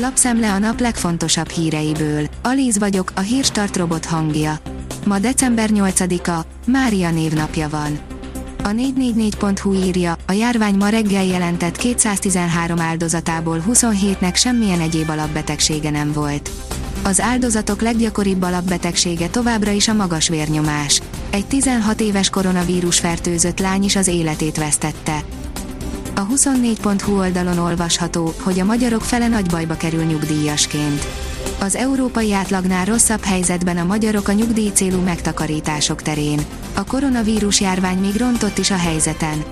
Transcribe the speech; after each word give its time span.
Lapszemle 0.00 0.52
a 0.52 0.58
nap 0.58 0.80
legfontosabb 0.80 1.48
híreiből. 1.48 2.26
Alíz 2.42 2.78
vagyok, 2.78 3.12
a 3.14 3.20
hírstart 3.20 3.76
robot 3.76 4.04
hangja. 4.04 4.58
Ma 5.06 5.18
december 5.18 5.70
8-a, 5.72 6.46
Mária 6.66 7.10
névnapja 7.10 7.68
van. 7.68 7.98
A 8.62 8.68
444.hu 8.68 9.74
írja, 9.74 10.16
a 10.26 10.32
járvány 10.32 10.74
ma 10.74 10.88
reggel 10.88 11.24
jelentett 11.24 11.76
213 11.76 12.80
áldozatából 12.80 13.64
27-nek 13.68 14.34
semmilyen 14.34 14.80
egyéb 14.80 15.10
alapbetegsége 15.10 15.90
nem 15.90 16.12
volt. 16.12 16.50
Az 17.02 17.20
áldozatok 17.20 17.80
leggyakoribb 17.80 18.42
alapbetegsége 18.42 19.28
továbbra 19.28 19.70
is 19.70 19.88
a 19.88 19.94
magas 19.94 20.28
vérnyomás. 20.28 21.02
Egy 21.30 21.46
16 21.46 22.00
éves 22.00 22.30
koronavírus 22.30 22.98
fertőzött 22.98 23.58
lány 23.58 23.84
is 23.84 23.96
az 23.96 24.06
életét 24.06 24.56
vesztette. 24.56 25.24
A 26.18 26.26
24.hu 26.26 27.18
oldalon 27.18 27.58
olvasható, 27.58 28.34
hogy 28.40 28.60
a 28.60 28.64
magyarok 28.64 29.02
fele 29.02 29.28
nagy 29.28 29.46
bajba 29.46 29.76
kerül 29.76 30.04
nyugdíjasként. 30.04 31.06
Az 31.60 31.76
európai 31.76 32.32
átlagnál 32.32 32.84
rosszabb 32.84 33.24
helyzetben 33.24 33.76
a 33.76 33.84
magyarok 33.84 34.28
a 34.28 34.32
nyugdíj 34.32 34.68
célú 34.68 35.00
megtakarítások 35.00 36.02
terén. 36.02 36.40
A 36.74 36.84
koronavírus 36.84 37.60
járvány 37.60 37.98
még 37.98 38.16
rontott 38.16 38.58
is 38.58 38.70
a 38.70 38.76
helyzeten. 38.76 39.44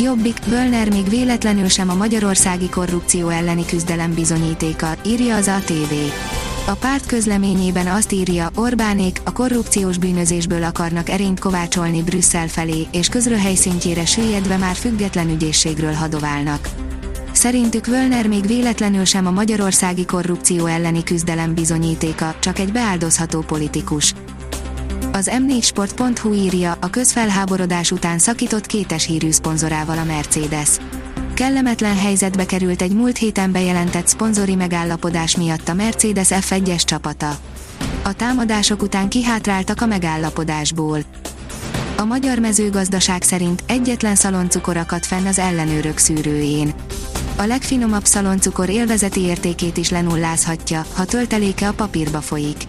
Jobbik, 0.00 0.38
Bölner 0.48 0.90
még 0.90 1.08
véletlenül 1.08 1.68
sem 1.68 1.88
a 1.88 1.94
magyarországi 1.94 2.68
korrupció 2.68 3.28
elleni 3.28 3.64
küzdelem 3.64 4.14
bizonyítéka, 4.14 4.96
írja 5.06 5.36
az 5.36 5.48
ATV. 5.48 5.92
A 6.70 6.74
párt 6.74 7.06
közleményében 7.06 7.86
azt 7.86 8.12
írja, 8.12 8.50
Orbánék 8.54 9.20
a 9.24 9.32
korrupciós 9.32 9.98
bűnözésből 9.98 10.64
akarnak 10.64 11.08
erényt 11.08 11.40
kovácsolni 11.40 12.02
Brüsszel 12.02 12.48
felé, 12.48 12.86
és 12.92 13.08
közröhely 13.08 13.54
szintjére 13.54 14.06
süllyedve 14.06 14.56
már 14.56 14.74
független 14.74 15.30
ügyészségről 15.30 15.92
hadoválnak. 15.92 16.68
Szerintük 17.32 17.86
Völner 17.86 18.26
még 18.26 18.46
véletlenül 18.46 19.04
sem 19.04 19.26
a 19.26 19.30
magyarországi 19.30 20.04
korrupció 20.04 20.66
elleni 20.66 21.02
küzdelem 21.02 21.54
bizonyítéka, 21.54 22.34
csak 22.40 22.58
egy 22.58 22.72
beáldozható 22.72 23.40
politikus. 23.40 24.14
Az 25.12 25.30
m4sport.hu 25.32 26.32
írja, 26.32 26.76
a 26.80 26.90
közfelháborodás 26.90 27.90
után 27.90 28.18
szakított 28.18 28.66
kétes 28.66 29.06
hírű 29.06 29.30
szponzorával 29.30 29.98
a 29.98 30.04
Mercedes 30.04 30.70
kellemetlen 31.40 31.96
helyzetbe 31.96 32.46
került 32.46 32.82
egy 32.82 32.92
múlt 32.92 33.16
héten 33.16 33.52
bejelentett 33.52 34.06
szponzori 34.06 34.54
megállapodás 34.54 35.36
miatt 35.36 35.68
a 35.68 35.74
Mercedes 35.74 36.28
F1-es 36.30 36.84
csapata. 36.84 37.38
A 38.02 38.12
támadások 38.12 38.82
után 38.82 39.08
kihátráltak 39.08 39.80
a 39.80 39.86
megállapodásból. 39.86 40.98
A 41.96 42.04
magyar 42.04 42.38
mezőgazdaság 42.38 43.22
szerint 43.22 43.62
egyetlen 43.66 44.14
szaloncukor 44.14 44.76
akadt 44.76 45.06
fenn 45.06 45.26
az 45.26 45.38
ellenőrök 45.38 45.98
szűrőjén. 45.98 46.72
A 47.36 47.42
legfinomabb 47.42 48.04
szaloncukor 48.04 48.68
élvezeti 48.68 49.20
értékét 49.20 49.76
is 49.76 49.90
lenullázhatja, 49.90 50.84
ha 50.94 51.04
tölteléke 51.04 51.68
a 51.68 51.72
papírba 51.72 52.20
folyik. 52.20 52.64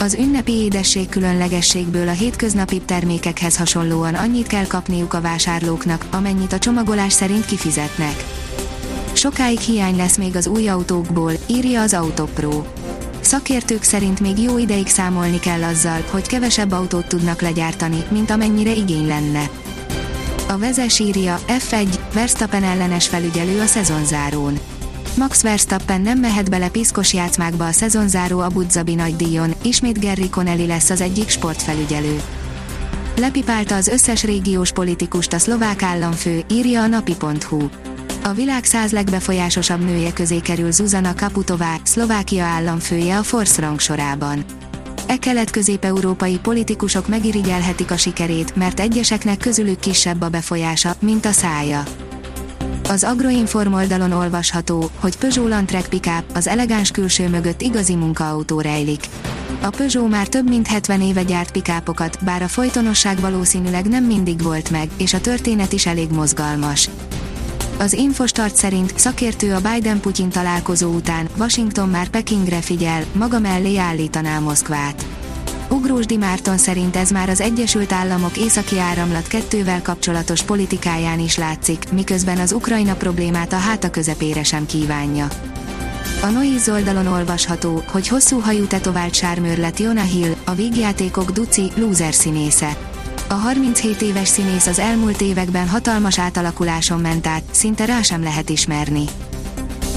Az 0.00 0.14
ünnepi 0.14 0.52
édesség 0.52 1.08
különlegességből 1.08 2.08
a 2.08 2.12
hétköznapi 2.12 2.80
termékekhez 2.80 3.56
hasonlóan 3.56 4.14
annyit 4.14 4.46
kell 4.46 4.66
kapniuk 4.66 5.14
a 5.14 5.20
vásárlóknak, 5.20 6.06
amennyit 6.10 6.52
a 6.52 6.58
csomagolás 6.58 7.12
szerint 7.12 7.44
kifizetnek. 7.44 8.24
Sokáig 9.12 9.58
hiány 9.58 9.96
lesz 9.96 10.16
még 10.16 10.36
az 10.36 10.46
új 10.46 10.68
autókból, 10.68 11.32
írja 11.46 11.80
az 11.80 11.94
Autopro. 11.94 12.62
Szakértők 13.20 13.82
szerint 13.82 14.20
még 14.20 14.38
jó 14.38 14.58
ideig 14.58 14.86
számolni 14.86 15.40
kell 15.40 15.62
azzal, 15.62 16.04
hogy 16.10 16.26
kevesebb 16.26 16.72
autót 16.72 17.06
tudnak 17.06 17.40
legyártani, 17.40 18.04
mint 18.10 18.30
amennyire 18.30 18.72
igény 18.72 19.06
lenne. 19.06 19.50
A 20.48 20.58
vezes 20.58 20.98
írja, 20.98 21.38
F1, 21.46 21.98
Verstappen 22.12 22.64
ellenes 22.64 23.08
felügyelő 23.08 23.60
a 23.60 23.66
szezonzárón. 23.66 24.58
Max 25.18 25.42
Verstappen 25.42 26.00
nem 26.00 26.18
mehet 26.18 26.50
bele 26.50 26.68
piszkos 26.68 27.12
játszmákba 27.12 27.66
a 27.66 27.72
szezonzáró 27.72 28.38
Abu 28.38 28.62
Dhabi 28.66 28.94
nagydíjon, 28.94 29.54
ismét 29.62 30.00
Gerry 30.00 30.30
Connelly 30.30 30.66
lesz 30.66 30.90
az 30.90 31.00
egyik 31.00 31.28
sportfelügyelő. 31.28 32.22
Lepipálta 33.16 33.74
az 33.74 33.88
összes 33.88 34.24
régiós 34.24 34.72
politikust 34.72 35.32
a 35.32 35.38
szlovák 35.38 35.82
államfő, 35.82 36.44
írja 36.50 36.82
a 36.82 36.86
napi.hu. 36.86 37.68
A 38.24 38.32
világ 38.32 38.64
száz 38.64 38.92
legbefolyásosabb 38.92 39.84
nője 39.84 40.12
közé 40.12 40.38
kerül 40.38 40.70
Zuzana 40.72 41.14
Kaputová, 41.14 41.76
Szlovákia 41.82 42.44
államfője 42.44 43.18
a 43.18 43.22
Force 43.22 43.60
rang 43.60 43.80
sorában. 43.80 44.44
E 45.06 45.16
kelet-közép-európai 45.16 46.38
politikusok 46.38 47.08
megirigyelhetik 47.08 47.90
a 47.90 47.96
sikerét, 47.96 48.56
mert 48.56 48.80
egyeseknek 48.80 49.38
közülük 49.38 49.80
kisebb 49.80 50.20
a 50.22 50.28
befolyása, 50.28 50.94
mint 51.00 51.26
a 51.26 51.32
szája. 51.32 51.82
Az 52.88 53.04
Agroinform 53.04 53.72
oldalon 53.72 54.12
olvasható, 54.12 54.90
hogy 55.00 55.16
Peugeot 55.16 55.48
Landtrek 55.48 55.88
Pickup, 55.88 56.24
az 56.34 56.46
elegáns 56.46 56.90
külső 56.90 57.28
mögött 57.28 57.60
igazi 57.60 57.94
munkaautó 57.94 58.60
rejlik. 58.60 59.06
A 59.62 59.68
Peugeot 59.68 60.10
már 60.10 60.28
több 60.28 60.48
mint 60.48 60.66
70 60.66 61.00
éve 61.00 61.22
gyárt 61.22 61.50
pikápokat, 61.50 62.24
bár 62.24 62.42
a 62.42 62.48
folytonosság 62.48 63.20
valószínűleg 63.20 63.88
nem 63.88 64.04
mindig 64.04 64.42
volt 64.42 64.70
meg, 64.70 64.88
és 64.96 65.14
a 65.14 65.20
történet 65.20 65.72
is 65.72 65.86
elég 65.86 66.10
mozgalmas. 66.10 66.90
Az 67.78 67.92
Infostart 67.92 68.56
szerint 68.56 68.98
szakértő 68.98 69.54
a 69.54 69.60
Biden-Putyin 69.60 70.28
találkozó 70.28 70.90
után, 70.90 71.28
Washington 71.38 71.88
már 71.88 72.08
Pekingre 72.08 72.60
figyel, 72.60 73.04
maga 73.12 73.38
mellé 73.38 73.76
állítaná 73.76 74.38
Moszkvát. 74.38 75.17
Ugrósdi 75.70 76.16
Márton 76.16 76.58
szerint 76.58 76.96
ez 76.96 77.10
már 77.10 77.28
az 77.28 77.40
Egyesült 77.40 77.92
Államok 77.92 78.36
északi 78.36 78.78
áramlat 78.78 79.26
kettővel 79.26 79.82
kapcsolatos 79.82 80.42
politikáján 80.42 81.18
is 81.18 81.36
látszik, 81.36 81.92
miközben 81.92 82.38
az 82.38 82.52
Ukrajna 82.52 82.94
problémát 82.94 83.52
a 83.52 83.56
háta 83.56 83.90
közepére 83.90 84.42
sem 84.42 84.66
kívánja. 84.66 85.28
A 86.22 86.26
Noiz 86.26 86.68
oldalon 86.68 87.06
olvasható, 87.06 87.82
hogy 87.92 88.08
hosszú 88.08 88.38
hajú 88.38 88.66
tetovált 88.66 89.14
sármőr 89.14 89.58
lett 89.58 89.78
Jonah 89.78 90.04
Hill, 90.04 90.34
a 90.44 90.54
vígjátékok 90.54 91.30
Duci, 91.30 91.70
loser 91.74 92.14
színésze. 92.14 92.76
A 93.28 93.34
37 93.34 94.02
éves 94.02 94.28
színész 94.28 94.66
az 94.66 94.78
elmúlt 94.78 95.20
években 95.20 95.68
hatalmas 95.68 96.18
átalakuláson 96.18 97.00
ment 97.00 97.26
át, 97.26 97.42
szinte 97.50 97.84
rá 97.84 98.02
sem 98.02 98.22
lehet 98.22 98.50
ismerni. 98.50 99.04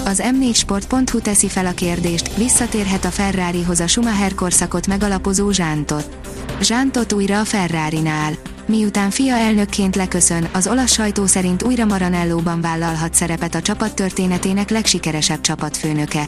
Az 0.06 0.24
m4sport.hu 0.26 1.20
teszi 1.20 1.48
fel 1.48 1.66
a 1.66 1.72
kérdést, 1.72 2.36
visszatérhet 2.36 3.06
a 3.06 3.10
Ferrarihoz 3.10 3.80
a 3.80 3.88
Schumacher 3.88 4.34
korszakot 4.34 4.88
megalapozó 4.88 5.52
Zsántot. 5.52 6.18
Zsántot 6.62 7.14
újra 7.14 7.40
a 7.40 7.46
Ferrari-nál. 7.46 8.34
Miután 8.66 9.10
fia 9.10 9.36
elnökként 9.36 9.96
leköszön, 9.96 10.50
az 10.54 10.68
olasz 10.68 10.92
sajtó 10.92 11.26
szerint 11.26 11.64
újra 11.64 11.86
Maranellóban 11.86 12.62
vállalhat 12.62 13.14
szerepet 13.14 13.56
a 13.56 13.62
csapat 13.62 13.96
történetének 13.96 14.70
legsikeresebb 14.70 15.42
csapatfőnöke. 15.42 16.28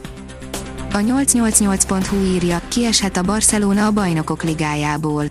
A 0.94 0.97
888.hu 0.97 2.16
írja, 2.33 2.62
kieshet 2.67 3.17
a 3.17 3.22
Barcelona 3.22 3.85
a 3.85 3.91
bajnokok 3.91 4.44
ligájából 4.44 5.25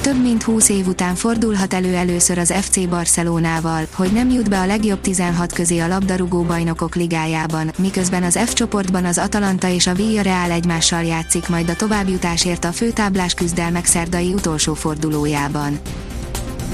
több 0.00 0.22
mint 0.22 0.42
20 0.42 0.68
év 0.68 0.86
után 0.86 1.14
fordulhat 1.14 1.74
elő 1.74 1.94
először 1.94 2.38
az 2.38 2.52
FC 2.60 2.88
Barcelonával, 2.88 3.86
hogy 3.94 4.12
nem 4.12 4.30
jut 4.30 4.48
be 4.48 4.60
a 4.60 4.66
legjobb 4.66 5.00
16 5.00 5.52
közé 5.52 5.78
a 5.78 5.86
labdarúgó 5.86 6.42
bajnokok 6.42 6.94
ligájában, 6.94 7.72
miközben 7.78 8.22
az 8.22 8.38
F 8.38 8.52
csoportban 8.52 9.04
az 9.04 9.18
Atalanta 9.18 9.68
és 9.68 9.86
a 9.86 9.94
Villarreal 9.94 10.50
egymással 10.50 11.02
játszik 11.02 11.48
majd 11.48 11.68
a 11.68 11.76
továbbjutásért 11.76 12.64
a 12.64 12.72
főtáblás 12.72 13.34
küzdelmek 13.34 13.84
szerdai 13.84 14.32
utolsó 14.32 14.74
fordulójában. 14.74 15.78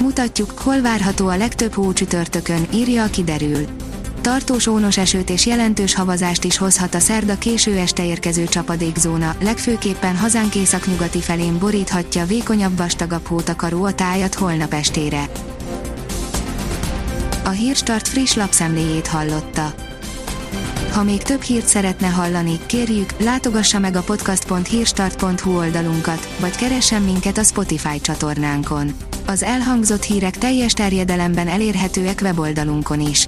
Mutatjuk, 0.01 0.59
hol 0.59 0.81
várható 0.81 1.27
a 1.27 1.37
legtöbb 1.37 1.73
hó 1.73 1.93
csütörtökön, 1.93 2.67
írja 2.73 3.03
a 3.03 3.09
kiderül 3.09 3.86
tartós 4.27 4.67
ónos 4.67 4.97
esőt 4.97 5.29
és 5.29 5.45
jelentős 5.45 5.95
havazást 5.95 6.43
is 6.43 6.57
hozhat 6.57 6.95
a 6.95 6.99
szerda 6.99 7.37
késő 7.37 7.77
este 7.77 8.05
érkező 8.05 8.45
csapadékzóna, 8.45 9.35
legfőképpen 9.41 10.17
hazánk 10.17 10.55
északnyugati 10.55 11.21
felén 11.21 11.57
boríthatja 11.57 12.25
vékonyabb 12.25 12.77
vastagabb 12.77 13.25
hótakaró 13.25 13.83
a 13.83 13.93
tájat 13.93 14.35
holnap 14.35 14.73
estére. 14.73 15.29
A 17.43 17.49
Hírstart 17.49 18.07
friss 18.07 18.33
lapszemléjét 18.33 19.07
hallotta. 19.07 19.73
Ha 20.91 21.03
még 21.03 21.21
több 21.23 21.41
hírt 21.41 21.67
szeretne 21.67 22.07
hallani, 22.07 22.59
kérjük, 22.65 23.09
látogassa 23.19 23.79
meg 23.79 23.95
a 23.95 24.01
podcast.hírstart.hu 24.01 25.57
oldalunkat, 25.57 26.35
vagy 26.39 26.55
keressen 26.55 27.01
minket 27.01 27.37
a 27.37 27.43
Spotify 27.43 28.01
csatornánkon. 28.01 28.93
Az 29.25 29.43
elhangzott 29.43 30.03
hírek 30.03 30.37
teljes 30.37 30.73
terjedelemben 30.73 31.47
elérhetőek 31.47 32.19
weboldalunkon 32.21 32.99
is. 32.99 33.27